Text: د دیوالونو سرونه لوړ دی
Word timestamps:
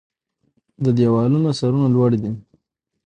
د 0.83 0.85
دیوالونو 0.97 1.49
سرونه 1.59 1.87
لوړ 1.95 2.11
دی 2.21 2.31